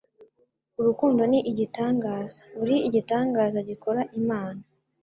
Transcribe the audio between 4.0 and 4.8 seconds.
Imana